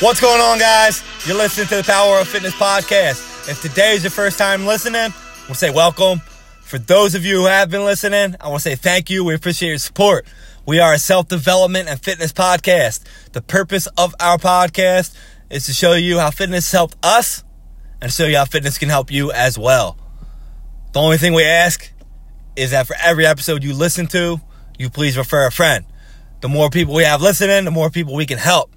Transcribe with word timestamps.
What's 0.00 0.20
going 0.20 0.40
on, 0.40 0.58
guys? 0.58 1.04
You're 1.24 1.36
listening 1.36 1.68
to 1.68 1.76
the 1.76 1.84
Power 1.84 2.18
of 2.18 2.26
Fitness 2.26 2.52
podcast. 2.54 3.48
If 3.48 3.62
today 3.62 3.94
is 3.94 4.02
your 4.02 4.10
first 4.10 4.36
time 4.36 4.66
listening, 4.66 5.14
we'll 5.46 5.54
say 5.54 5.70
welcome. 5.70 6.18
For 6.62 6.78
those 6.78 7.14
of 7.14 7.24
you 7.24 7.36
who 7.36 7.46
have 7.46 7.70
been 7.70 7.84
listening, 7.84 8.34
I 8.40 8.48
want 8.48 8.64
to 8.64 8.70
say 8.70 8.74
thank 8.74 9.08
you. 9.08 9.24
We 9.24 9.34
appreciate 9.34 9.68
your 9.68 9.78
support. 9.78 10.26
We 10.66 10.80
are 10.80 10.92
a 10.92 10.98
self 10.98 11.28
development 11.28 11.88
and 11.88 12.02
fitness 12.02 12.32
podcast. 12.32 13.04
The 13.32 13.40
purpose 13.40 13.86
of 13.96 14.16
our 14.18 14.36
podcast 14.36 15.16
is 15.48 15.66
to 15.66 15.72
show 15.72 15.92
you 15.92 16.18
how 16.18 16.32
fitness 16.32 16.70
helped 16.72 16.96
us 17.04 17.44
and 18.02 18.12
show 18.12 18.26
you 18.26 18.36
how 18.36 18.46
fitness 18.46 18.78
can 18.78 18.88
help 18.88 19.12
you 19.12 19.30
as 19.30 19.56
well. 19.56 19.96
The 20.92 21.00
only 21.00 21.18
thing 21.18 21.34
we 21.34 21.44
ask 21.44 21.88
is 22.56 22.72
that 22.72 22.88
for 22.88 22.96
every 23.00 23.26
episode 23.26 23.62
you 23.62 23.72
listen 23.72 24.08
to, 24.08 24.40
you 24.76 24.90
please 24.90 25.16
refer 25.16 25.46
a 25.46 25.52
friend. 25.52 25.84
The 26.40 26.48
more 26.48 26.68
people 26.68 26.94
we 26.94 27.04
have 27.04 27.22
listening, 27.22 27.64
the 27.64 27.70
more 27.70 27.90
people 27.90 28.14
we 28.14 28.26
can 28.26 28.38
help. 28.38 28.73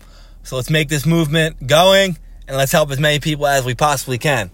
So 0.48 0.56
let's 0.56 0.70
make 0.70 0.88
this 0.88 1.06
movement 1.06 1.68
going 1.68 2.18
and 2.48 2.56
let's 2.56 2.72
help 2.72 2.90
as 2.92 3.02
many 3.02 3.20
people 3.20 3.46
as 3.46 3.66
we 3.66 3.76
possibly 3.76 4.18
can. 4.18 4.50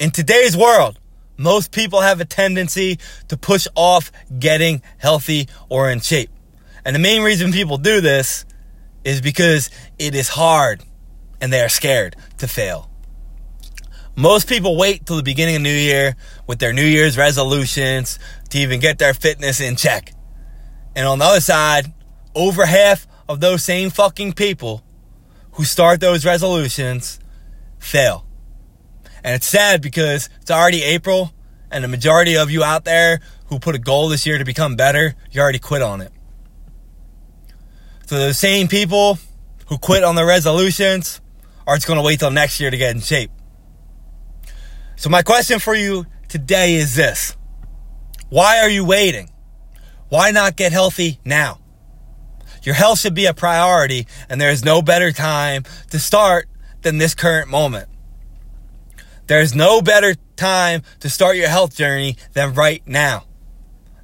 In 0.00 0.10
today's 0.10 0.56
world, 0.56 0.98
most 1.36 1.70
people 1.70 2.00
have 2.00 2.20
a 2.20 2.24
tendency 2.24 2.98
to 3.28 3.36
push 3.36 3.68
off 3.76 4.10
getting 4.40 4.82
healthy 4.98 5.46
or 5.68 5.88
in 5.88 6.00
shape. 6.00 6.30
And 6.84 6.96
the 6.96 7.00
main 7.00 7.22
reason 7.22 7.52
people 7.52 7.78
do 7.78 8.00
this 8.00 8.44
is 9.04 9.20
because 9.20 9.70
it 10.00 10.16
is 10.16 10.28
hard 10.30 10.82
and 11.40 11.52
they 11.52 11.60
are 11.60 11.68
scared 11.68 12.16
to 12.38 12.48
fail. 12.48 12.90
Most 14.16 14.48
people 14.48 14.76
wait 14.76 15.06
till 15.06 15.14
the 15.14 15.22
beginning 15.22 15.54
of 15.54 15.62
New 15.62 15.70
Year 15.70 16.16
with 16.48 16.58
their 16.58 16.72
New 16.72 16.84
Year's 16.84 17.16
resolutions 17.16 18.18
to 18.50 18.58
even 18.58 18.80
get 18.80 18.98
their 18.98 19.14
fitness 19.14 19.60
in 19.60 19.76
check. 19.76 20.12
And 20.96 21.06
on 21.06 21.20
the 21.20 21.24
other 21.24 21.40
side, 21.40 21.92
over 22.34 22.66
half 22.66 23.06
of 23.28 23.38
those 23.38 23.62
same 23.62 23.90
fucking 23.90 24.32
people 24.32 24.83
who 25.54 25.64
start 25.64 26.00
those 26.00 26.24
resolutions 26.24 27.18
fail. 27.78 28.26
And 29.22 29.34
it's 29.34 29.46
sad 29.46 29.80
because 29.80 30.28
it's 30.40 30.50
already 30.50 30.82
April 30.82 31.32
and 31.70 31.82
the 31.82 31.88
majority 31.88 32.36
of 32.36 32.50
you 32.50 32.62
out 32.62 32.84
there 32.84 33.20
who 33.46 33.58
put 33.58 33.74
a 33.74 33.78
goal 33.78 34.08
this 34.08 34.26
year 34.26 34.38
to 34.38 34.44
become 34.44 34.76
better, 34.76 35.14
you 35.30 35.40
already 35.40 35.58
quit 35.58 35.82
on 35.82 36.00
it. 36.00 36.12
So 38.06 38.18
those 38.18 38.38
same 38.38 38.68
people 38.68 39.18
who 39.68 39.78
quit 39.78 40.04
on 40.04 40.14
their 40.14 40.26
resolutions 40.26 41.20
are 41.66 41.76
just 41.76 41.86
going 41.86 41.98
to 41.98 42.04
wait 42.04 42.20
till 42.20 42.30
next 42.30 42.60
year 42.60 42.70
to 42.70 42.76
get 42.76 42.94
in 42.94 43.00
shape. 43.00 43.30
So 44.96 45.08
my 45.08 45.22
question 45.22 45.58
for 45.58 45.74
you 45.74 46.06
today 46.28 46.74
is 46.74 46.94
this. 46.94 47.36
Why 48.28 48.60
are 48.60 48.68
you 48.68 48.84
waiting? 48.84 49.30
Why 50.08 50.30
not 50.30 50.56
get 50.56 50.72
healthy 50.72 51.20
now? 51.24 51.60
Your 52.64 52.74
health 52.74 53.00
should 53.00 53.14
be 53.14 53.26
a 53.26 53.34
priority 53.34 54.06
and 54.28 54.40
there 54.40 54.50
is 54.50 54.64
no 54.64 54.82
better 54.82 55.12
time 55.12 55.64
to 55.90 55.98
start 55.98 56.48
than 56.82 56.98
this 56.98 57.14
current 57.14 57.48
moment. 57.48 57.88
There's 59.26 59.54
no 59.54 59.80
better 59.80 60.14
time 60.36 60.82
to 61.00 61.08
start 61.08 61.36
your 61.36 61.48
health 61.48 61.76
journey 61.76 62.16
than 62.32 62.54
right 62.54 62.82
now. 62.86 63.24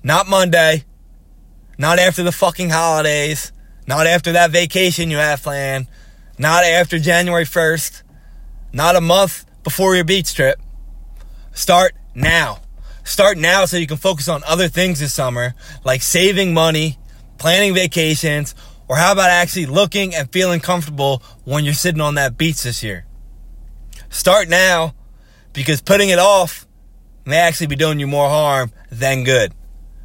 Not 0.02 0.28
Monday. 0.28 0.84
Not 1.78 1.98
after 1.98 2.22
the 2.22 2.32
fucking 2.32 2.70
holidays. 2.70 3.52
Not 3.86 4.06
after 4.06 4.32
that 4.32 4.50
vacation 4.50 5.10
you 5.10 5.16
have 5.16 5.42
planned. 5.42 5.88
Not 6.38 6.64
after 6.64 6.98
January 6.98 7.44
1st. 7.44 8.02
Not 8.72 8.96
a 8.96 9.00
month 9.00 9.44
before 9.62 9.94
your 9.94 10.04
beach 10.04 10.34
trip. 10.34 10.60
Start 11.52 11.94
now. 12.14 12.60
Start 13.04 13.36
now 13.36 13.64
so 13.64 13.76
you 13.76 13.86
can 13.86 13.96
focus 13.96 14.28
on 14.28 14.42
other 14.46 14.68
things 14.68 15.00
this 15.00 15.12
summer, 15.12 15.54
like 15.84 16.00
saving 16.00 16.54
money, 16.54 16.98
planning 17.40 17.74
vacations, 17.74 18.54
or 18.86 18.96
how 18.96 19.10
about 19.10 19.30
actually 19.30 19.66
looking 19.66 20.14
and 20.14 20.30
feeling 20.30 20.60
comfortable 20.60 21.22
when 21.44 21.64
you're 21.64 21.74
sitting 21.74 22.00
on 22.00 22.14
that 22.14 22.36
beach 22.36 22.62
this 22.62 22.84
year? 22.84 23.06
Start 24.10 24.48
now 24.48 24.94
because 25.52 25.80
putting 25.80 26.10
it 26.10 26.18
off 26.18 26.66
may 27.24 27.38
actually 27.38 27.66
be 27.66 27.76
doing 27.76 27.98
you 27.98 28.06
more 28.06 28.28
harm 28.28 28.70
than 28.92 29.24
good. 29.24 29.54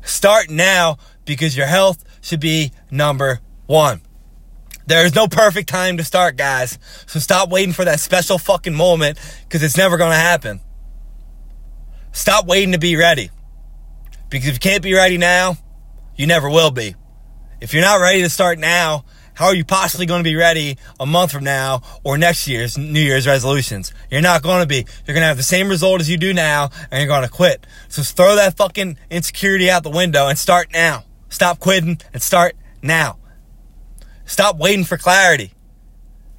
Start 0.01 0.49
now 0.49 0.97
because 1.25 1.57
your 1.57 1.67
health 1.67 2.03
should 2.21 2.39
be 2.39 2.71
number 2.89 3.41
one. 3.65 4.01
There 4.87 5.05
is 5.05 5.13
no 5.13 5.27
perfect 5.27 5.67
time 5.67 5.97
to 5.97 6.03
start, 6.03 6.37
guys. 6.37 6.79
So 7.05 7.19
stop 7.19 7.49
waiting 7.49 7.73
for 7.73 7.83
that 7.85 7.99
special 7.99 8.37
fucking 8.37 8.75
moment 8.75 9.19
because 9.43 9.61
it's 9.61 9.77
never 9.77 9.97
going 9.97 10.11
to 10.11 10.17
happen. 10.17 10.61
Stop 12.11 12.45
waiting 12.45 12.71
to 12.71 12.79
be 12.79 12.95
ready. 12.95 13.29
Because 14.29 14.47
if 14.47 14.53
you 14.53 14.59
can't 14.59 14.83
be 14.83 14.93
ready 14.93 15.17
now, 15.17 15.57
you 16.15 16.27
never 16.27 16.49
will 16.49 16.71
be. 16.71 16.95
If 17.65 17.73
you're 17.73 17.81
not 17.81 17.99
ready 17.99 18.21
to 18.21 18.29
start 18.29 18.59
now, 18.59 19.05
how 19.33 19.47
are 19.47 19.55
you 19.55 19.65
possibly 19.65 20.05
going 20.05 20.19
to 20.19 20.23
be 20.23 20.35
ready 20.35 20.77
a 20.99 21.05
month 21.07 21.31
from 21.31 21.43
now 21.43 21.81
or 22.03 22.15
next 22.15 22.47
year's 22.47 22.77
New 22.77 22.99
Year's 22.99 23.25
resolutions? 23.25 23.91
You're 24.11 24.21
not 24.21 24.43
going 24.43 24.61
to 24.61 24.67
be. 24.67 24.75
You're 24.75 25.15
going 25.15 25.23
to 25.23 25.27
have 25.29 25.37
the 25.37 25.41
same 25.41 25.67
result 25.67 25.99
as 25.99 26.07
you 26.07 26.15
do 26.15 26.31
now 26.31 26.69
and 26.91 26.99
you're 26.99 27.07
going 27.07 27.23
to 27.23 27.27
quit. 27.27 27.65
So 27.87 28.03
throw 28.03 28.35
that 28.35 28.55
fucking 28.55 28.99
insecurity 29.09 29.67
out 29.67 29.81
the 29.81 29.89
window 29.89 30.27
and 30.27 30.37
start 30.37 30.67
now. 30.73 31.05
Stop 31.29 31.59
quitting 31.59 31.99
and 32.13 32.21
start 32.21 32.55
now. 32.83 33.17
Stop 34.25 34.59
waiting 34.59 34.85
for 34.85 34.99
clarity. 34.99 35.51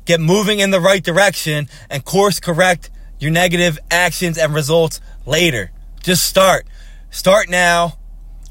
Get 0.04 0.20
moving 0.20 0.60
in 0.60 0.70
the 0.70 0.81
right 0.81 1.03
direction 1.03 1.66
and 1.91 2.04
course 2.04 2.38
correct 2.38 2.88
your 3.19 3.32
negative 3.32 3.81
actions 3.91 4.38
and 4.38 4.54
results 4.54 5.00
later. 5.26 5.72
Just 6.04 6.22
start. 6.22 6.69
Start 7.10 7.48
now 7.48 7.98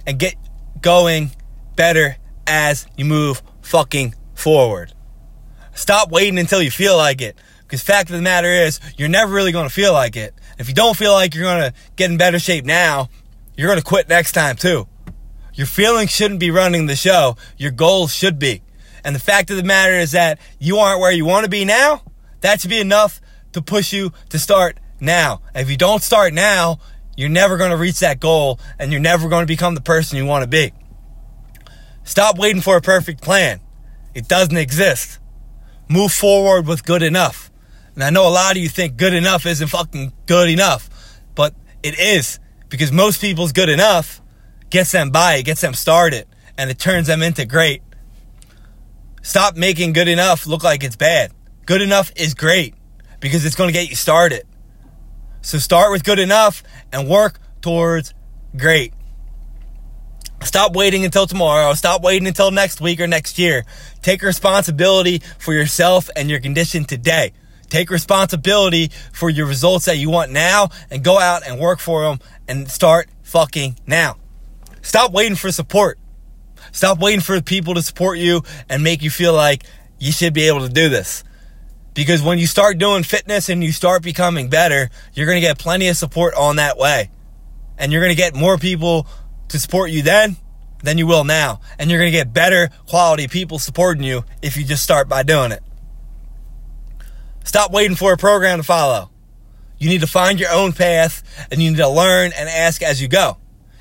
and 0.05 0.19
get 0.19 0.35
going 0.81 1.31
better 1.77 2.17
as 2.47 2.87
you 2.97 3.05
move 3.05 3.41
fucking 3.61 4.15
forward. 4.33 4.93
Stop 5.73 6.11
waiting 6.11 6.39
until 6.39 6.61
you 6.61 6.71
feel 6.71 6.95
like 6.97 7.21
it. 7.21 7.37
Because 7.63 7.81
fact 7.81 8.09
of 8.09 8.15
the 8.15 8.21
matter 8.21 8.47
is, 8.47 8.79
you're 8.97 9.09
never 9.09 9.33
really 9.33 9.51
going 9.51 9.67
to 9.67 9.73
feel 9.73 9.91
like 9.91 10.15
it. 10.15 10.33
If 10.57 10.69
you 10.69 10.73
don't 10.75 10.95
feel 10.95 11.13
like 11.13 11.33
you're 11.33 11.43
going 11.43 11.71
to 11.71 11.73
get 11.95 12.11
in 12.11 12.17
better 12.17 12.39
shape 12.39 12.63
now, 12.63 13.09
you're 13.57 13.67
going 13.67 13.79
to 13.79 13.83
quit 13.83 14.07
next 14.07 14.33
time 14.33 14.55
too. 14.55 14.87
Your 15.53 15.67
feelings 15.67 16.11
shouldn't 16.11 16.39
be 16.39 16.51
running 16.51 16.85
the 16.85 16.95
show. 16.95 17.37
Your 17.57 17.71
goals 17.71 18.13
should 18.13 18.37
be. 18.39 18.61
And 19.03 19.15
the 19.15 19.19
fact 19.19 19.49
of 19.51 19.57
the 19.57 19.63
matter 19.63 19.93
is 19.93 20.11
that 20.11 20.39
you 20.59 20.77
aren't 20.77 20.99
where 20.99 21.11
you 21.11 21.25
want 21.25 21.45
to 21.45 21.49
be 21.49 21.65
now. 21.65 22.03
That 22.41 22.61
should 22.61 22.69
be 22.69 22.79
enough 22.79 23.21
to 23.53 23.61
push 23.61 23.93
you 23.93 24.11
to 24.29 24.39
start 24.39 24.79
now. 24.99 25.41
If 25.53 25.69
you 25.69 25.77
don't 25.77 26.03
start 26.03 26.33
now, 26.33 26.79
you're 27.15 27.29
never 27.29 27.57
going 27.57 27.71
to 27.71 27.77
reach 27.77 27.99
that 27.99 28.19
goal 28.19 28.59
and 28.77 28.91
you're 28.91 29.01
never 29.01 29.29
going 29.29 29.43
to 29.43 29.47
become 29.47 29.75
the 29.75 29.81
person 29.81 30.17
you 30.17 30.25
want 30.25 30.43
to 30.43 30.47
be. 30.47 30.73
Stop 32.05 32.37
waiting 32.37 32.61
for 32.61 32.77
a 32.77 32.81
perfect 32.81 33.21
plan. 33.21 33.59
It 34.13 34.27
doesn't 34.27 34.55
exist. 34.55 35.19
Move 35.89 36.11
forward 36.11 36.67
with 36.67 36.85
good 36.85 37.01
enough. 37.01 37.51
And 37.95 38.03
I 38.03 38.11
know 38.11 38.27
a 38.27 38.29
lot 38.29 38.55
of 38.55 38.61
you 38.61 38.69
think 38.69 38.95
good 38.95 39.13
enough 39.13 39.45
isn't 39.45 39.67
fucking 39.67 40.13
good 40.27 40.49
enough, 40.49 40.89
but 41.33 41.53
it 41.81 41.99
is 41.99 42.39
because 42.69 42.91
most 42.91 43.19
people's 43.19 43.51
good 43.51 43.69
enough 43.69 44.21
gets 44.69 44.91
them 44.91 45.09
by, 45.09 45.35
it 45.35 45.43
gets 45.43 45.61
them 45.61 45.73
started, 45.73 46.27
and 46.57 46.69
it 46.69 46.77
turns 46.77 47.07
them 47.07 47.23
into 47.23 47.45
great. 47.45 47.81
Stop 49.23 49.55
making 49.55 49.93
good 49.93 50.07
enough 50.07 50.45
look 50.45 50.63
like 50.63 50.83
it's 50.83 50.95
bad. 50.95 51.31
Good 51.65 51.81
enough 51.81 52.11
is 52.15 52.35
great 52.35 52.75
because 53.19 53.45
it's 53.45 53.55
going 53.55 53.69
to 53.69 53.73
get 53.73 53.89
you 53.89 53.95
started. 53.95 54.43
So 55.41 55.57
start 55.57 55.91
with 55.91 56.03
good 56.03 56.19
enough 56.19 56.61
and 56.93 57.09
work 57.09 57.39
towards 57.61 58.13
great. 58.55 58.93
Stop 60.45 60.75
waiting 60.75 61.03
until 61.03 61.25
tomorrow. 61.25 61.73
Stop 61.73 62.03
waiting 62.03 62.27
until 62.27 62.51
next 62.51 62.79
week 62.79 62.99
or 62.99 63.07
next 63.07 63.39
year. 63.39 63.65
Take 64.03 64.21
responsibility 64.21 65.21
for 65.39 65.53
yourself 65.53 66.09
and 66.15 66.29
your 66.29 66.39
condition 66.39 66.85
today. 66.85 67.33
Take 67.69 67.89
responsibility 67.89 68.91
for 69.11 69.29
your 69.29 69.47
results 69.47 69.85
that 69.85 69.97
you 69.97 70.11
want 70.11 70.31
now 70.31 70.69
and 70.91 71.03
go 71.03 71.19
out 71.19 71.45
and 71.45 71.59
work 71.59 71.79
for 71.79 72.03
them 72.03 72.19
and 72.47 72.69
start 72.69 73.09
fucking 73.23 73.79
now. 73.87 74.17
Stop 74.83 75.11
waiting 75.11 75.35
for 75.35 75.51
support. 75.51 75.97
Stop 76.71 76.99
waiting 76.99 77.21
for 77.21 77.41
people 77.41 77.73
to 77.73 77.81
support 77.81 78.19
you 78.19 78.43
and 78.69 78.83
make 78.83 79.01
you 79.01 79.09
feel 79.09 79.33
like 79.33 79.63
you 79.97 80.11
should 80.11 80.33
be 80.33 80.47
able 80.47 80.59
to 80.59 80.69
do 80.69 80.89
this. 80.89 81.23
Because 81.95 82.21
when 82.21 82.37
you 82.37 82.45
start 82.45 82.77
doing 82.77 83.01
fitness 83.01 83.49
and 83.49 83.63
you 83.63 83.71
start 83.71 84.03
becoming 84.03 84.49
better, 84.49 84.91
you're 85.13 85.25
going 85.25 85.41
to 85.41 85.47
get 85.47 85.57
plenty 85.57 85.87
of 85.87 85.97
support 85.97 86.35
on 86.35 86.57
that 86.57 86.77
way. 86.77 87.09
And 87.79 87.91
you're 87.91 88.01
going 88.01 88.15
to 88.15 88.21
get 88.21 88.35
more 88.35 88.57
people 88.57 89.07
to 89.49 89.59
support 89.59 89.91
you 89.91 90.01
then 90.01 90.37
than 90.83 90.97
you 90.97 91.07
will 91.07 91.23
now. 91.23 91.59
And 91.77 91.89
you're 91.89 91.99
going 91.99 92.11
to 92.11 92.17
get 92.17 92.33
better 92.33 92.69
quality 92.87 93.27
people 93.27 93.59
supporting 93.59 94.03
you 94.03 94.23
if 94.41 94.57
you 94.57 94.63
just 94.63 94.83
start 94.83 95.09
by 95.09 95.23
doing 95.23 95.51
it. 95.51 95.63
Stop 97.43 97.71
waiting 97.71 97.95
for 97.95 98.13
a 98.13 98.17
program 98.17 98.59
to 98.59 98.63
follow. 98.63 99.11
You 99.77 99.89
need 99.89 100.01
to 100.01 100.07
find 100.07 100.39
your 100.39 100.51
own 100.51 100.71
path 100.73 101.47
and 101.51 101.61
you 101.61 101.71
need 101.71 101.77
to 101.77 101.89
learn 101.89 102.31
and 102.37 102.49
ask 102.49 102.81
as 102.81 103.01
you 103.01 103.07
go. 103.07 103.37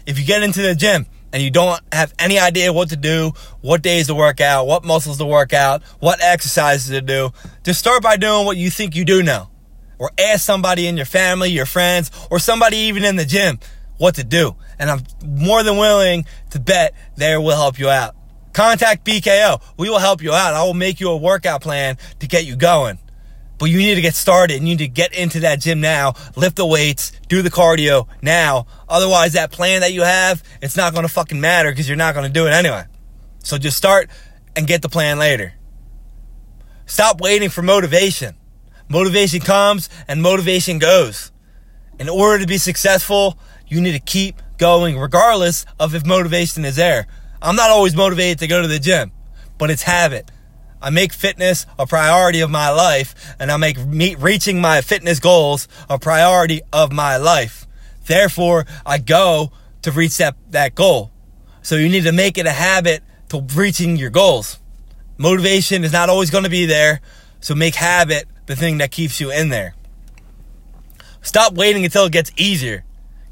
If 0.07 0.19
you 0.19 0.25
get 0.25 0.43
into 0.43 0.61
the 0.61 0.75
gym 0.75 1.07
and 1.33 1.43
you 1.43 1.51
don't 1.51 1.81
have 1.93 2.13
any 2.19 2.39
idea 2.39 2.73
what 2.73 2.91
to 2.91 2.97
do, 2.97 3.33
what 3.61 3.83
days 3.83 4.09
to 4.09 4.15
work 4.15 4.41
out, 4.41 4.67
what 4.67 4.85
muscles 4.85 5.19
to 5.19 5.25
work 5.25 5.53
out, 5.53 5.83
what 6.01 6.21
exercises 6.23 6.91
to 6.91 7.01
do, 7.01 7.31
just 7.63 7.81
start 7.81 8.03
by 8.03 8.17
doing 8.17 8.45
what 8.45 8.57
you 8.57 8.71
think 8.71 8.95
you 8.97 9.05
do 9.05 9.23
know. 9.23 9.51
Or 9.99 10.11
ask 10.19 10.45
somebody 10.45 10.89
in 10.89 10.97
your 10.97 11.07
family, 11.07 11.51
your 11.51 11.67
friends, 11.67 12.11
or 12.31 12.39
somebody 12.39 12.77
even 12.77 13.05
in 13.05 13.17
the 13.17 13.25
gym 13.25 13.61
what 13.99 14.17
to 14.17 14.25
do. 14.25 14.57
And 14.79 14.91
I'm 14.91 15.03
more 15.25 15.63
than 15.63 15.77
willing 15.77 16.27
to 16.51 16.61
bet 16.61 16.95
they 17.17 17.37
will 17.37 17.57
help 17.57 17.79
you 17.79 17.89
out. 17.89 18.17
Contact 18.53 19.05
BKO. 19.05 19.61
We 19.77 19.91
will 19.91 19.99
help 19.99 20.23
you 20.23 20.33
out. 20.33 20.55
I 20.55 20.63
will 20.63 20.75
make 20.75 21.01
you 21.01 21.11
a 21.11 21.17
workout 21.17 21.61
plan 21.61 21.99
to 22.21 22.27
get 22.27 22.45
you 22.47 22.57
going. 22.57 22.99
But 23.59 23.67
you 23.67 23.79
need 23.79 23.95
to 23.97 24.01
get 24.01 24.15
started. 24.15 24.59
And 24.59 24.69
you 24.69 24.77
need 24.77 24.85
to 24.85 24.89
get 24.89 25.13
into 25.13 25.41
that 25.41 25.61
gym 25.61 25.81
now, 25.81 26.15
lift 26.37 26.57
the 26.57 26.67
weights, 26.67 27.13
do 27.29 27.43
the 27.43 27.51
cardio 27.51 28.07
now. 28.23 28.67
Otherwise, 28.89 29.33
that 29.35 29.51
plan 29.51 29.81
that 29.81 29.93
you 29.93 30.03
have, 30.03 30.43
it's 30.63 30.77
not 30.77 30.93
going 30.93 31.07
to 31.07 31.13
fucking 31.13 31.41
matter 31.41 31.71
because 31.71 31.89
you're 31.89 31.97
not 31.97 32.15
going 32.15 32.27
to 32.27 32.33
do 32.33 32.47
it 32.47 32.53
anyway. 32.53 32.85
So 33.41 33.59
just 33.59 33.77
start 33.77 34.09
and 34.57 34.67
get 34.67 34.83
the 34.83 34.89
plan 34.89 35.19
later. 35.19 35.55
Stop 36.87 37.21
waiting 37.21 37.49
for 37.49 37.63
motivation. 37.63 38.37
Motivation 38.89 39.41
comes 39.41 39.89
and 40.07 40.23
motivation 40.23 40.79
goes. 40.79 41.33
In 41.99 42.09
order 42.09 42.41
to 42.41 42.47
be 42.47 42.59
successful, 42.59 43.39
you 43.69 43.81
need 43.81 43.93
to 43.93 44.01
keep 44.01 44.41
going 44.59 44.99
regardless 44.99 45.67
of 45.79 45.95
if 45.95 46.07
motivation 46.07 46.65
is 46.65 46.77
there. 46.77 47.07
I'm 47.43 47.57
not 47.57 47.71
always 47.71 47.95
motivated 47.95 48.39
to 48.41 48.47
go 48.47 48.63
to 48.63 48.69
the 48.69 48.79
gym, 48.79 49.13
but 49.59 49.71
it's 49.71 49.83
habit. 49.83 50.31
I 50.81 50.91
make 50.91 51.13
fitness 51.13 51.67
a 51.79 51.87
priority 51.87 52.41
of 52.41 52.51
my 52.51 52.71
life 52.71 53.35
and 53.39 53.51
I 53.51 53.57
make 53.57 53.79
me 53.79 54.15
reaching 54.17 54.61
my 54.61 54.81
fitness 54.83 55.19
goals 55.19 55.67
a 55.89 55.99
priority 55.99 56.61
of 56.73 56.93
my 56.93 57.17
life. 57.17 57.67
Therefore, 58.07 58.67
I 58.85 58.99
go 58.99 59.51
to 59.83 59.91
reach 59.91 60.19
that, 60.19 60.37
that 60.51 60.75
goal. 60.75 61.11
So 61.63 61.77
you 61.77 61.89
need 61.89 62.05
to 62.05 62.13
make 62.13 62.37
it 62.37 62.47
a 62.47 62.53
habit 62.53 63.03
to 63.31 63.41
reaching 63.55 63.97
your 63.97 64.11
goals. 64.11 64.59
Motivation 65.17 65.85
is 65.85 65.93
not 65.93 66.11
always 66.11 66.31
going 66.31 66.45
to 66.45 66.51
be 66.51 66.67
there. 66.67 67.01
So 67.41 67.55
make 67.55 67.75
habit 67.75 68.27
the 68.47 68.57
thing 68.57 68.79
that 68.79 68.91
keeps 68.91 69.21
you 69.21 69.31
in 69.31 69.49
there. 69.49 69.75
Stop 71.23 71.55
waiting 71.55 71.85
until 71.85 72.05
it 72.05 72.13
gets 72.13 72.31
easier. 72.37 72.85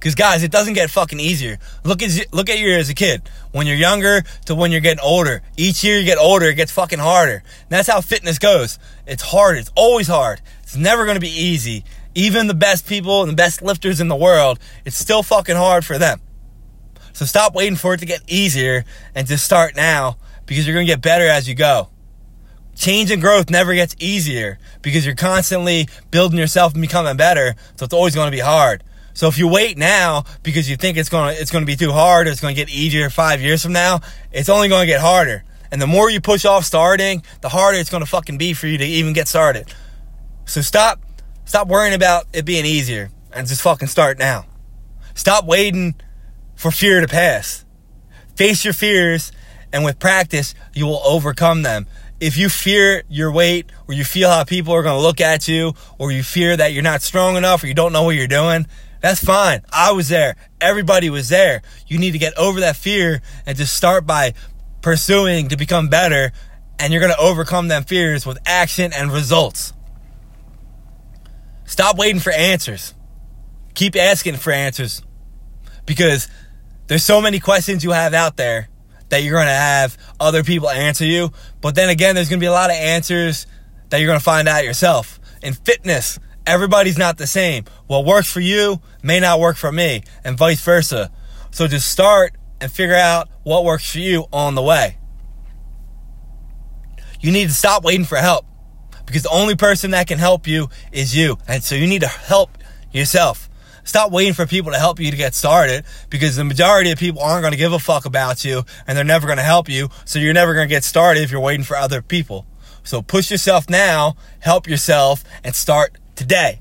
Cause 0.03 0.17
guys, 0.17 0.43
it 0.43 0.51
doesn't 0.51 0.75
get 0.75 0.91
fucking 0.91 1.21
easier. 1.21 1.59
Look 1.85 2.03
at 2.03 2.11
look 2.33 2.51
at 2.51 2.59
you 2.59 2.73
as 2.73 2.89
a 2.89 2.95
kid. 2.95 3.23
When 3.53 3.69
you're 3.69 3.77
younger 3.77 4.23
to 4.47 4.57
when 4.57 4.73
you're 4.73 4.81
getting 4.81 5.01
older. 5.01 5.43
Each 5.57 5.85
year 5.85 5.97
you 5.97 6.05
get 6.05 6.19
older, 6.19 6.47
it 6.47 6.57
gets 6.57 6.73
fucking 6.73 6.99
harder. 6.99 7.37
And 7.37 7.71
that's 7.71 7.89
how 7.89 8.01
fitness 8.01 8.41
goes. 8.41 8.81
It's 9.07 9.23
hard. 9.23 9.59
It's 9.59 9.71
always 9.77 10.09
hard. 10.09 10.41
It's 10.65 10.75
never 10.75 11.07
gonna 11.07 11.21
be 11.21 11.31
easy. 11.31 11.85
Even 12.17 12.49
the 12.49 12.55
best 12.55 12.89
people 12.89 13.23
and 13.23 13.31
the 13.31 13.37
best 13.37 13.63
lifters 13.63 14.01
in 14.01 14.09
the 14.09 14.17
world, 14.17 14.59
it's 14.85 14.97
still 14.97 15.23
fucking 15.23 15.55
hard 15.55 15.87
for 15.87 15.99
them. 15.99 16.21
So 17.13 17.25
stop 17.25 17.55
waiting 17.55 17.77
for 17.77 17.95
it 17.95 17.99
to 17.99 18.07
get 18.07 18.23
easier 18.27 18.85
and 19.15 19.29
just 19.29 19.45
start 19.45 19.77
now 19.77 20.17
because 20.47 20.67
you're 20.67 20.75
gonna 20.75 20.85
get 20.85 21.01
better 21.01 21.29
as 21.29 21.49
you 21.49 21.55
go. 21.55 21.91
Change 22.75 23.13
and 23.13 23.23
growth 23.23 23.51
never 23.51 23.73
gets 23.73 23.95
easier 24.01 24.59
because 24.81 25.07
you're 25.07 25.15
constantly 25.15 25.87
building 26.11 26.41
yourself 26.41 26.73
and 26.73 26.83
becoming 26.83 27.17
better. 27.17 27.55
So 27.77 27.85
it's 27.85 27.95
always 27.95 28.17
gonna 28.17 28.33
be 28.33 28.41
hard. 28.41 28.83
So 29.15 29.29
if 29.29 29.39
you 29.39 29.49
wait 29.49 29.77
now 29.77 30.25
because 30.43 30.69
you 30.69 30.77
think 30.77 30.97
it's 30.97 31.09
going 31.09 31.35
to 31.35 31.41
it's 31.41 31.51
going 31.51 31.63
to 31.63 31.67
be 31.67 31.77
too 31.77 31.93
hard 31.93 32.29
it's 32.29 32.41
going 32.41 32.55
to 32.55 32.61
get 32.61 32.73
easier 32.73 33.11
5 33.11 33.41
years 33.41 33.63
from 33.63 33.73
now, 33.73 34.01
it's 34.33 34.49
only 34.49 34.69
going 34.69 34.83
to 34.83 34.87
get 34.87 35.01
harder. 35.01 35.45
And 35.71 35.81
the 35.81 35.87
more 35.87 36.11
you 36.11 36.21
push 36.21 36.45
off 36.45 36.65
starting, 36.65 37.23
the 37.41 37.49
harder 37.49 37.79
it's 37.79 37.91
going 37.91 38.03
to 38.03 38.09
fucking 38.09 38.39
be 38.39 38.53
for 38.53 38.67
you 38.67 38.79
to 38.79 38.85
even 38.85 39.13
get 39.13 39.29
started. 39.29 39.73
So 40.45 40.61
stop 40.61 41.01
stop 41.45 41.69
worrying 41.69 41.95
about 41.95 42.27
it 42.33 42.45
being 42.45 42.67
easier 42.67 43.11
and 43.33 43.47
just 43.47 43.63
fucking 43.63 43.89
start 43.89 44.19
now. 44.19 44.47
Stop 45.15 45.47
waiting 45.47 45.95
for 46.55 46.71
fear 46.71 47.01
to 47.01 47.09
pass. 47.09 47.65
Face 48.37 48.65
your 48.65 48.75
fears 48.75 49.33
and 49.73 49.85
with 49.85 49.99
practice, 49.99 50.55
you 50.75 50.87
will 50.87 51.01
overcome 51.05 51.63
them. 51.63 51.87
If 52.21 52.37
you 52.37 52.49
fear 52.49 53.03
your 53.09 53.33
weight 53.33 53.71
or 53.89 53.95
you 53.95 54.05
feel 54.05 54.31
how 54.31 54.45
people 54.45 54.75
are 54.75 54.83
going 54.83 54.97
to 54.97 55.03
look 55.03 55.21
at 55.21 55.49
you 55.49 55.75
or 55.99 56.13
you 56.13 56.23
fear 56.23 56.57
that 56.57 56.73
you're 56.73 56.83
not 56.83 57.03
strong 57.03 57.37
enough 57.37 57.65
or 57.65 57.67
you 57.67 57.75
don't 57.75 57.93
know 57.93 58.05
what 58.05 58.15
you're 58.15 58.29
doing, 58.29 58.67
that's 59.03 59.23
fine. 59.23 59.63
I 59.73 59.93
was 59.93 60.09
there. 60.09 60.37
Everybody 60.61 61.11
was 61.11 61.29
there. 61.29 61.63
You 61.89 61.99
need 61.99 62.13
to 62.13 62.19
get 62.19 62.39
over 62.39 62.61
that 62.61 62.77
fear 62.77 63.21
and 63.45 63.59
just 63.59 63.75
start 63.75 64.07
by 64.07 64.33
pursuing 64.81 65.49
to 65.49 65.57
become 65.57 65.89
better. 65.89 66.31
And 66.79 66.93
you're 66.93 67.03
going 67.03 67.13
to 67.13 67.21
overcome 67.21 67.69
them 67.69 67.83
fears 67.83 68.25
with 68.25 68.39
action 68.47 68.93
and 68.93 69.13
results. 69.13 69.73
Stop 71.65 71.99
waiting 71.99 72.21
for 72.21 72.33
answers. 72.33 72.95
Keep 73.75 73.97
asking 73.97 74.37
for 74.37 74.53
answers 74.53 75.03
because 75.85 76.29
there's 76.87 77.05
so 77.05 77.21
many 77.21 77.41
questions 77.41 77.83
you 77.83 77.91
have 77.91 78.15
out 78.15 78.37
there 78.37 78.69
that 79.09 79.23
you're 79.23 79.35
going 79.35 79.47
to 79.47 79.53
have 79.53 79.99
other 80.21 80.45
people 80.45 80.71
answer 80.71 81.05
you. 81.05 81.33
But 81.61 81.75
then 81.75 81.89
again, 81.89 82.15
there's 82.15 82.29
going 82.29 82.39
to 82.39 82.45
be 82.45 82.49
a 82.49 82.53
lot 82.53 82.71
of 82.71 82.77
answers 82.77 83.47
that 83.89 83.99
you're 83.99 84.07
going 84.07 84.19
to 84.19 84.25
find 84.25 84.49
out 84.49 84.65
yourself. 84.65 85.19
In 85.43 85.55
fitness, 85.55 86.21
everybody's 86.47 86.99
not 86.99 87.19
the 87.19 87.27
same. 87.27 87.65
What 87.87 88.05
works 88.05 88.31
for 88.31 88.41
you 88.41 88.81
may 89.03 89.21
not 89.21 89.41
work 89.41 89.57
for 89.57 89.73
me, 89.73 90.03
and 90.25 90.37
vice 90.37 90.63
versa. 90.63 91.11
So 91.51 91.67
just 91.69 91.91
start 91.91 92.35
and 92.61 92.71
figure 92.71 92.97
out 92.97 93.29
what 93.43 93.65
works 93.65 93.91
for 93.91 93.99
you 93.99 94.27
on 94.33 94.55
the 94.55 94.63
way. 94.63 94.99
You 97.21 97.31
need 97.31 97.49
to 97.49 97.55
stop 97.55 97.85
waiting 97.85 98.05
for 98.05 98.17
help 98.17 98.47
because 99.07 99.23
the 99.23 99.31
only 99.31 99.55
person 99.55 99.93
that 99.93 100.07
can 100.07 100.19
help 100.19 100.47
you 100.47 100.69
is 100.91 101.15
you. 101.15 101.39
And 101.47 101.63
so 101.63 101.75
you 101.75 101.87
need 101.87 102.01
to 102.01 102.09
help 102.09 102.59
yourself. 102.93 103.49
Stop 103.85 104.13
waiting 104.13 104.33
for 104.33 104.47
people 104.47 104.73
to 104.73 104.79
help 104.79 105.01
you 105.01 105.11
to 105.11 105.17
get 105.17 105.35
started 105.35 105.85
because 106.09 106.37
the 106.37 106.45
majority 106.45 106.93
of 106.93 106.99
people 106.99 107.21
aren't 107.21 107.43
going 107.43 107.53
to 107.53 107.59
give 107.59 107.73
a 107.73 107.79
fuck 107.79 108.05
about 108.05 108.45
you 108.45 108.63
and 108.87 108.97
they're 108.97 109.05
never 109.05 109.27
going 109.27 109.39
to 109.39 109.45
help 109.45 109.69
you. 109.69 109.89
So 110.05 110.19
you're 110.19 110.33
never 110.33 110.55
going 110.55 110.69
to 110.69 110.73
get 110.73 110.85
started 110.85 111.23
if 111.23 111.31
you're 111.31 111.41
waiting 111.41 111.65
for 111.65 111.77
other 111.77 112.01
people. 112.01 112.47
So 112.85 113.03
push 113.03 113.31
yourself 113.31 113.69
now, 113.69 114.17
help 114.41 114.69
yourself, 114.69 115.25
and 115.45 115.55
start 115.55 115.97
today. 116.15 116.61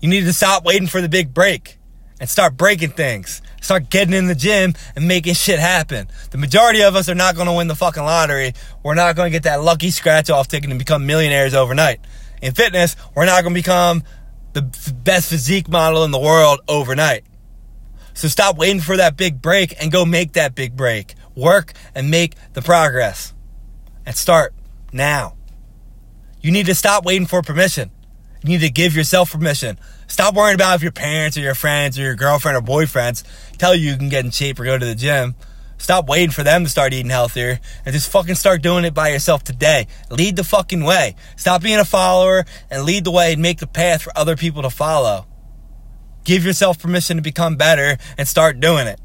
You 0.00 0.08
need 0.08 0.24
to 0.24 0.32
stop 0.32 0.64
waiting 0.64 0.88
for 0.88 1.00
the 1.00 1.08
big 1.08 1.34
break 1.34 1.78
and 2.20 2.28
start 2.28 2.56
breaking 2.56 2.90
things. 2.90 3.42
Start 3.60 3.90
getting 3.90 4.14
in 4.14 4.26
the 4.26 4.34
gym 4.34 4.74
and 4.96 5.06
making 5.06 5.34
shit 5.34 5.58
happen. 5.58 6.08
The 6.30 6.38
majority 6.38 6.82
of 6.82 6.96
us 6.96 7.08
are 7.08 7.14
not 7.14 7.34
going 7.34 7.46
to 7.46 7.52
win 7.52 7.68
the 7.68 7.74
fucking 7.74 8.02
lottery. 8.02 8.54
We're 8.82 8.94
not 8.94 9.16
going 9.16 9.26
to 9.26 9.32
get 9.32 9.42
that 9.44 9.62
lucky 9.62 9.90
scratch 9.90 10.30
off 10.30 10.48
ticket 10.48 10.70
and 10.70 10.78
become 10.78 11.06
millionaires 11.06 11.54
overnight. 11.54 12.00
In 12.40 12.54
fitness, 12.54 12.96
we're 13.14 13.26
not 13.26 13.42
going 13.42 13.54
to 13.54 13.58
become 13.58 14.02
the 14.52 14.62
best 15.04 15.28
physique 15.28 15.68
model 15.68 16.04
in 16.04 16.10
the 16.10 16.18
world 16.18 16.60
overnight. 16.68 17.24
So 18.14 18.28
stop 18.28 18.56
waiting 18.56 18.80
for 18.80 18.96
that 18.96 19.16
big 19.16 19.40
break 19.40 19.74
and 19.80 19.92
go 19.92 20.04
make 20.04 20.32
that 20.32 20.54
big 20.54 20.76
break. 20.76 21.14
Work 21.34 21.72
and 21.94 22.10
make 22.10 22.34
the 22.54 22.62
progress. 22.62 23.34
And 24.04 24.16
start 24.16 24.54
now. 24.92 25.36
You 26.40 26.50
need 26.50 26.66
to 26.66 26.74
stop 26.74 27.04
waiting 27.04 27.26
for 27.26 27.42
permission. 27.42 27.90
You 28.42 28.48
need 28.48 28.60
to 28.60 28.70
give 28.70 28.96
yourself 28.96 29.32
permission. 29.32 29.78
Stop 30.06 30.34
worrying 30.34 30.54
about 30.54 30.76
if 30.76 30.82
your 30.82 30.92
parents 30.92 31.36
or 31.36 31.40
your 31.40 31.54
friends 31.54 31.98
or 31.98 32.02
your 32.02 32.14
girlfriend 32.14 32.56
or 32.56 32.62
boyfriends 32.62 33.22
tell 33.58 33.74
you 33.74 33.90
you 33.90 33.96
can 33.96 34.08
get 34.08 34.24
in 34.24 34.30
shape 34.30 34.58
or 34.58 34.64
go 34.64 34.78
to 34.78 34.86
the 34.86 34.94
gym. 34.94 35.34
Stop 35.76 36.08
waiting 36.08 36.30
for 36.30 36.42
them 36.42 36.64
to 36.64 36.70
start 36.70 36.92
eating 36.92 37.10
healthier 37.10 37.58
and 37.86 37.94
just 37.94 38.10
fucking 38.10 38.34
start 38.34 38.60
doing 38.60 38.84
it 38.84 38.92
by 38.92 39.08
yourself 39.08 39.42
today. 39.44 39.86
Lead 40.10 40.36
the 40.36 40.44
fucking 40.44 40.84
way. 40.84 41.16
Stop 41.36 41.62
being 41.62 41.78
a 41.78 41.84
follower 41.84 42.44
and 42.70 42.84
lead 42.84 43.04
the 43.04 43.10
way 43.10 43.32
and 43.32 43.42
make 43.42 43.58
the 43.58 43.66
path 43.66 44.02
for 44.02 44.12
other 44.16 44.36
people 44.36 44.62
to 44.62 44.70
follow. 44.70 45.26
Give 46.24 46.44
yourself 46.44 46.78
permission 46.78 47.16
to 47.16 47.22
become 47.22 47.56
better 47.56 47.96
and 48.18 48.28
start 48.28 48.60
doing 48.60 48.86
it. 48.86 49.00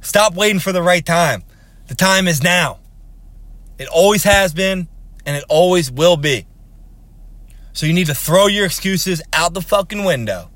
Stop 0.00 0.34
waiting 0.34 0.60
for 0.60 0.72
the 0.72 0.82
right 0.82 1.04
time. 1.04 1.42
The 1.88 1.94
time 1.94 2.28
is 2.28 2.42
now. 2.42 2.78
It 3.78 3.88
always 3.88 4.24
has 4.24 4.54
been 4.54 4.88
and 5.26 5.36
it 5.36 5.44
always 5.48 5.90
will 5.90 6.16
be. 6.16 6.46
So 7.72 7.86
you 7.86 7.92
need 7.92 8.06
to 8.06 8.14
throw 8.14 8.46
your 8.46 8.66
excuses 8.66 9.22
out 9.32 9.54
the 9.54 9.62
fucking 9.62 10.04
window. 10.04 10.50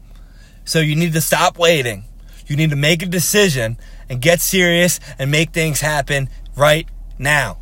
So 0.65 0.81
you 0.81 0.97
need 0.97 1.13
to 1.13 1.21
stop 1.21 1.59
waiting. 1.59 2.05
You 2.47 2.57
need 2.57 2.71
to 2.71 2.77
make 2.77 3.03
a 3.03 3.07
decision 3.07 3.79
and 4.09 4.21
get 4.21 4.41
serious 4.41 5.01
and 5.19 5.31
make 5.31 5.53
things 5.53 5.81
happen 5.81 6.29
right 6.57 6.89
now. 7.19 7.59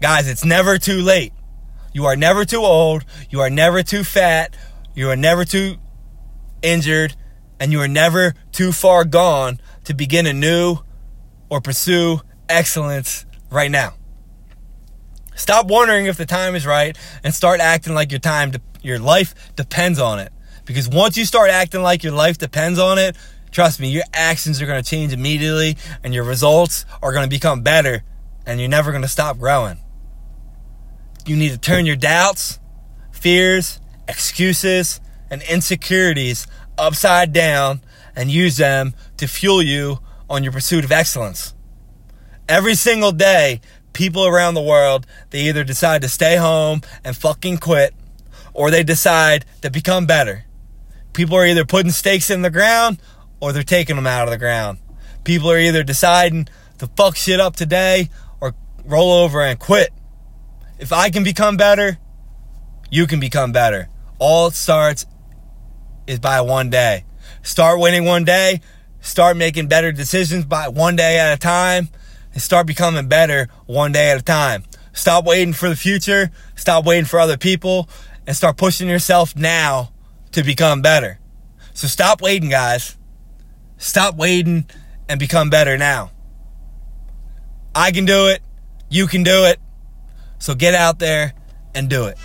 Guys, 0.00 0.28
it's 0.28 0.44
never 0.44 0.78
too 0.78 1.00
late. 1.00 1.32
You 1.92 2.06
are 2.06 2.16
never 2.16 2.44
too 2.44 2.60
old. 2.60 3.04
You 3.30 3.40
are 3.40 3.50
never 3.50 3.82
too 3.82 4.04
fat. 4.04 4.56
You 4.94 5.10
are 5.10 5.16
never 5.16 5.44
too 5.44 5.76
injured. 6.62 7.16
And 7.60 7.72
you 7.72 7.80
are 7.80 7.88
never 7.88 8.34
too 8.52 8.72
far 8.72 9.04
gone 9.04 9.60
to 9.84 9.94
begin 9.94 10.26
anew 10.26 10.78
or 11.48 11.60
pursue 11.60 12.20
excellence 12.48 13.26
right 13.50 13.70
now. 13.70 13.97
Stop 15.38 15.68
wondering 15.68 16.06
if 16.06 16.16
the 16.16 16.26
time 16.26 16.56
is 16.56 16.66
right 16.66 16.98
and 17.22 17.32
start 17.32 17.60
acting 17.60 17.94
like 17.94 18.10
your 18.10 18.18
time, 18.18 18.50
de- 18.50 18.60
your 18.82 18.98
life 18.98 19.54
depends 19.54 20.00
on 20.00 20.18
it. 20.18 20.32
Because 20.64 20.88
once 20.88 21.16
you 21.16 21.24
start 21.24 21.48
acting 21.48 21.80
like 21.80 22.02
your 22.02 22.12
life 22.12 22.38
depends 22.38 22.78
on 22.78 22.98
it, 22.98 23.16
trust 23.52 23.78
me, 23.78 23.88
your 23.88 24.02
actions 24.12 24.60
are 24.60 24.66
going 24.66 24.82
to 24.82 24.90
change 24.90 25.12
immediately 25.12 25.76
and 26.02 26.12
your 26.12 26.24
results 26.24 26.84
are 27.00 27.12
going 27.12 27.22
to 27.22 27.30
become 27.30 27.62
better 27.62 28.02
and 28.46 28.58
you're 28.58 28.68
never 28.68 28.90
going 28.90 29.02
to 29.02 29.08
stop 29.08 29.38
growing. 29.38 29.78
You 31.24 31.36
need 31.36 31.52
to 31.52 31.58
turn 31.58 31.86
your 31.86 31.96
doubts, 31.96 32.58
fears, 33.12 33.80
excuses, 34.08 35.00
and 35.30 35.40
insecurities 35.42 36.48
upside 36.76 37.32
down 37.32 37.80
and 38.16 38.28
use 38.28 38.56
them 38.56 38.92
to 39.18 39.28
fuel 39.28 39.62
you 39.62 40.00
on 40.28 40.42
your 40.42 40.52
pursuit 40.52 40.84
of 40.84 40.90
excellence. 40.90 41.54
Every 42.48 42.74
single 42.74 43.12
day, 43.12 43.60
people 43.98 44.24
around 44.24 44.54
the 44.54 44.62
world, 44.62 45.04
they 45.30 45.40
either 45.48 45.64
decide 45.64 46.00
to 46.00 46.08
stay 46.08 46.36
home 46.36 46.80
and 47.02 47.16
fucking 47.16 47.58
quit 47.58 47.92
or 48.54 48.70
they 48.70 48.84
decide 48.84 49.44
to 49.60 49.68
become 49.68 50.06
better. 50.06 50.44
People 51.12 51.36
are 51.36 51.44
either 51.44 51.64
putting 51.64 51.90
stakes 51.90 52.30
in 52.30 52.42
the 52.42 52.48
ground 52.48 53.00
or 53.40 53.52
they're 53.52 53.64
taking 53.64 53.96
them 53.96 54.06
out 54.06 54.28
of 54.28 54.30
the 54.30 54.38
ground. 54.38 54.78
People 55.24 55.50
are 55.50 55.58
either 55.58 55.82
deciding 55.82 56.46
to 56.78 56.86
fuck 56.96 57.16
shit 57.16 57.40
up 57.40 57.56
today 57.56 58.08
or 58.40 58.54
roll 58.84 59.10
over 59.10 59.42
and 59.42 59.58
quit. 59.58 59.92
If 60.78 60.92
I 60.92 61.10
can 61.10 61.24
become 61.24 61.56
better, 61.56 61.98
you 62.92 63.08
can 63.08 63.18
become 63.18 63.50
better. 63.50 63.88
All 64.20 64.52
starts 64.52 65.06
is 66.06 66.20
by 66.20 66.40
one 66.40 66.70
day. 66.70 67.04
Start 67.42 67.80
winning 67.80 68.04
one 68.04 68.24
day, 68.24 68.60
start 69.00 69.36
making 69.36 69.66
better 69.66 69.90
decisions 69.90 70.44
by 70.44 70.68
one 70.68 70.94
day 70.94 71.18
at 71.18 71.32
a 71.32 71.36
time, 71.36 71.88
and 72.32 72.42
start 72.42 72.66
becoming 72.66 73.08
better 73.08 73.48
one 73.66 73.92
day 73.92 74.10
at 74.10 74.18
a 74.18 74.22
time. 74.22 74.64
Stop 74.92 75.24
waiting 75.24 75.52
for 75.52 75.68
the 75.68 75.76
future, 75.76 76.30
stop 76.56 76.84
waiting 76.84 77.04
for 77.04 77.20
other 77.20 77.36
people, 77.36 77.88
and 78.26 78.36
start 78.36 78.56
pushing 78.56 78.88
yourself 78.88 79.36
now 79.36 79.92
to 80.32 80.42
become 80.42 80.82
better. 80.82 81.18
So 81.74 81.86
stop 81.86 82.20
waiting, 82.20 82.50
guys. 82.50 82.96
Stop 83.76 84.16
waiting 84.16 84.66
and 85.08 85.20
become 85.20 85.50
better 85.50 85.78
now. 85.78 86.10
I 87.74 87.92
can 87.92 88.04
do 88.04 88.28
it. 88.28 88.42
You 88.90 89.06
can 89.06 89.22
do 89.22 89.44
it. 89.44 89.60
So 90.38 90.54
get 90.54 90.74
out 90.74 90.98
there 90.98 91.34
and 91.74 91.88
do 91.88 92.06
it. 92.06 92.18